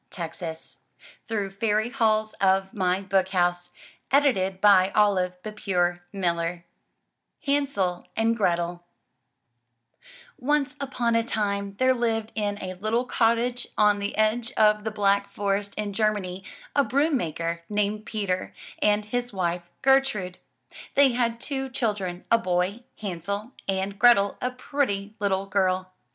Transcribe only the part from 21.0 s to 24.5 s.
had two children, a boy. Hansel, and Grethel, a